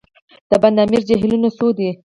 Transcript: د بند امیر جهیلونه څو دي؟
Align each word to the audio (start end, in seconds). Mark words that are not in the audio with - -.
د 0.49 0.51
بند 0.63 0.77
امیر 0.83 1.01
جهیلونه 1.09 1.49
څو 1.57 1.67
دي؟ 1.77 1.89